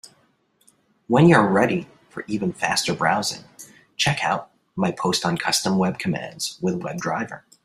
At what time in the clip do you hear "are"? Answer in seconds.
1.35-1.47